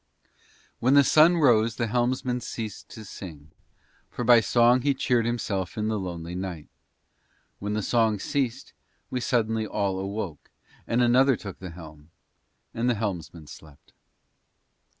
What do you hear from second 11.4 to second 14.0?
the helm, and the helmsman slept.